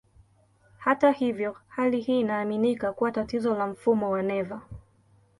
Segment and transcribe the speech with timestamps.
[0.77, 4.61] Hata hivyo, hali hii inaaminika kuwa tatizo la mfumo wa neva.